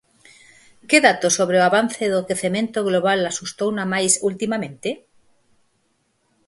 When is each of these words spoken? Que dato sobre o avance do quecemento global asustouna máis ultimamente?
Que 0.89 0.97
dato 1.07 1.27
sobre 1.37 1.57
o 1.59 1.65
avance 1.69 2.03
do 2.13 2.25
quecemento 2.27 2.79
global 2.89 3.19
asustouna 3.31 3.83
máis 3.93 4.13
ultimamente? 4.29 4.89